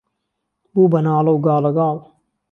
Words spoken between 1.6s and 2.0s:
گال